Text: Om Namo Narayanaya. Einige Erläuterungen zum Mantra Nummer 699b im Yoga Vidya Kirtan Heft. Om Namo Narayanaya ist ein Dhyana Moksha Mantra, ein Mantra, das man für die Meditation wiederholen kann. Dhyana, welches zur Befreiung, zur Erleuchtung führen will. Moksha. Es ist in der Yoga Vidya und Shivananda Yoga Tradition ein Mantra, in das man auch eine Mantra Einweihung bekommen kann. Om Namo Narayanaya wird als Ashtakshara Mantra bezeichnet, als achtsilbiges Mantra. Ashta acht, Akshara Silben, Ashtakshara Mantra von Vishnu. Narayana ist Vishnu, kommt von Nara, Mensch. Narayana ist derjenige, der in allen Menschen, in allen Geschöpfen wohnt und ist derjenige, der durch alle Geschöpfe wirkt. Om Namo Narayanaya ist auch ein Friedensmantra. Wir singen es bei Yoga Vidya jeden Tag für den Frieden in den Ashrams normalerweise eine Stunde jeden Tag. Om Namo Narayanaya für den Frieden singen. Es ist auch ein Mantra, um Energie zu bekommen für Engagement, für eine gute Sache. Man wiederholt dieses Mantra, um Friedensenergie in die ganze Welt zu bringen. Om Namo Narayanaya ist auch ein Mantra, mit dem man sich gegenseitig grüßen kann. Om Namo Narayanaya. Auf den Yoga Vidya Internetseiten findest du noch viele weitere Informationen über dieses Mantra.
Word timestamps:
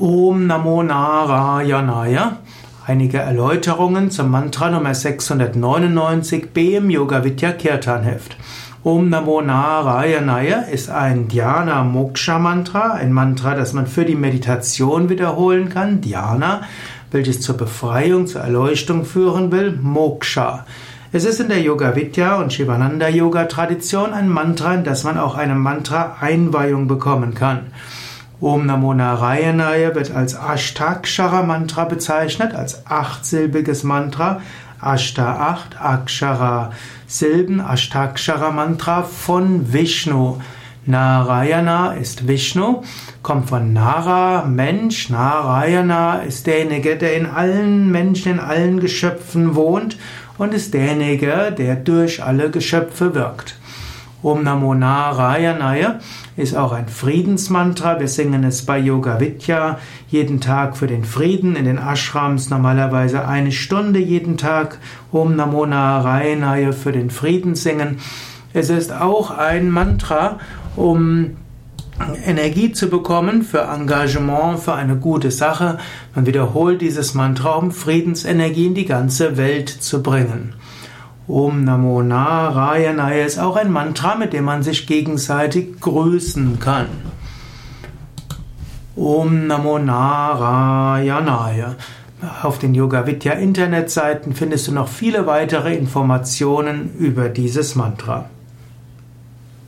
Om 0.00 0.46
Namo 0.46 0.84
Narayanaya. 0.84 2.36
Einige 2.86 3.18
Erläuterungen 3.18 4.12
zum 4.12 4.30
Mantra 4.30 4.70
Nummer 4.70 4.92
699b 4.92 6.76
im 6.76 6.88
Yoga 6.88 7.24
Vidya 7.24 7.50
Kirtan 7.50 8.04
Heft. 8.04 8.36
Om 8.84 9.08
Namo 9.10 9.40
Narayanaya 9.40 10.60
ist 10.70 10.88
ein 10.88 11.26
Dhyana 11.26 11.82
Moksha 11.82 12.38
Mantra, 12.38 12.92
ein 12.92 13.12
Mantra, 13.12 13.56
das 13.56 13.72
man 13.72 13.88
für 13.88 14.04
die 14.04 14.14
Meditation 14.14 15.08
wiederholen 15.08 15.68
kann. 15.68 16.00
Dhyana, 16.00 16.60
welches 17.10 17.40
zur 17.40 17.56
Befreiung, 17.56 18.28
zur 18.28 18.42
Erleuchtung 18.42 19.04
führen 19.04 19.50
will. 19.50 19.76
Moksha. 19.82 20.64
Es 21.10 21.24
ist 21.24 21.40
in 21.40 21.48
der 21.48 21.60
Yoga 21.60 21.96
Vidya 21.96 22.36
und 22.36 22.52
Shivananda 22.52 23.08
Yoga 23.08 23.46
Tradition 23.46 24.12
ein 24.12 24.28
Mantra, 24.28 24.74
in 24.74 24.84
das 24.84 25.02
man 25.02 25.18
auch 25.18 25.34
eine 25.34 25.56
Mantra 25.56 26.18
Einweihung 26.20 26.86
bekommen 26.86 27.34
kann. 27.34 27.72
Om 28.40 28.66
Namo 28.66 28.94
Narayanaya 28.94 29.96
wird 29.96 30.12
als 30.12 30.36
Ashtakshara 30.36 31.42
Mantra 31.42 31.86
bezeichnet, 31.86 32.54
als 32.54 32.86
achtsilbiges 32.86 33.82
Mantra. 33.82 34.40
Ashta 34.80 35.34
acht, 35.34 35.80
Akshara 35.80 36.70
Silben, 37.08 37.60
Ashtakshara 37.60 38.52
Mantra 38.52 39.02
von 39.02 39.72
Vishnu. 39.72 40.36
Narayana 40.86 41.94
ist 41.94 42.28
Vishnu, 42.28 42.82
kommt 43.24 43.48
von 43.48 43.72
Nara, 43.72 44.44
Mensch. 44.44 45.10
Narayana 45.10 46.20
ist 46.20 46.46
derjenige, 46.46 46.96
der 46.96 47.16
in 47.16 47.26
allen 47.26 47.90
Menschen, 47.90 48.34
in 48.34 48.40
allen 48.40 48.78
Geschöpfen 48.78 49.56
wohnt 49.56 49.98
und 50.38 50.54
ist 50.54 50.74
derjenige, 50.74 51.52
der 51.58 51.74
durch 51.74 52.22
alle 52.22 52.52
Geschöpfe 52.52 53.16
wirkt. 53.16 53.56
Om 54.20 54.42
Namo 54.42 54.74
Narayanaya 54.74 56.00
ist 56.36 56.56
auch 56.56 56.72
ein 56.72 56.88
Friedensmantra. 56.88 58.00
Wir 58.00 58.08
singen 58.08 58.42
es 58.42 58.66
bei 58.66 58.76
Yoga 58.76 59.20
Vidya 59.20 59.78
jeden 60.08 60.40
Tag 60.40 60.76
für 60.76 60.88
den 60.88 61.04
Frieden 61.04 61.54
in 61.54 61.66
den 61.66 61.78
Ashrams 61.78 62.50
normalerweise 62.50 63.28
eine 63.28 63.52
Stunde 63.52 64.00
jeden 64.00 64.36
Tag. 64.36 64.78
Om 65.12 65.36
Namo 65.36 65.66
Narayanaya 65.66 66.72
für 66.72 66.90
den 66.90 67.10
Frieden 67.10 67.54
singen. 67.54 67.98
Es 68.52 68.70
ist 68.70 68.92
auch 68.92 69.30
ein 69.30 69.70
Mantra, 69.70 70.40
um 70.74 71.36
Energie 72.24 72.72
zu 72.72 72.88
bekommen 72.88 73.42
für 73.42 73.62
Engagement, 73.62 74.58
für 74.58 74.74
eine 74.74 74.96
gute 74.96 75.30
Sache. 75.30 75.78
Man 76.16 76.26
wiederholt 76.26 76.80
dieses 76.80 77.14
Mantra, 77.14 77.54
um 77.54 77.70
Friedensenergie 77.70 78.66
in 78.66 78.74
die 78.74 78.84
ganze 78.84 79.36
Welt 79.36 79.68
zu 79.68 80.02
bringen. 80.02 80.54
Om 81.28 81.64
Namo 81.64 82.02
Narayanaya 82.02 83.26
ist 83.26 83.38
auch 83.38 83.56
ein 83.56 83.70
Mantra, 83.70 84.14
mit 84.14 84.32
dem 84.32 84.44
man 84.44 84.62
sich 84.62 84.86
gegenseitig 84.86 85.78
grüßen 85.78 86.58
kann. 86.58 86.86
Om 88.96 89.46
Namo 89.46 89.78
Narayanaya. 89.78 91.74
Auf 92.42 92.58
den 92.58 92.74
Yoga 92.74 93.06
Vidya 93.06 93.34
Internetseiten 93.34 94.34
findest 94.34 94.68
du 94.68 94.72
noch 94.72 94.88
viele 94.88 95.26
weitere 95.26 95.76
Informationen 95.76 96.94
über 96.98 97.28
dieses 97.28 97.74
Mantra. 97.74 98.30